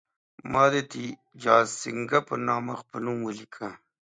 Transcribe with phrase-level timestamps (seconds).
[0.51, 3.69] ما د تیجاسینګه په نامه خپل نوم ولیکه.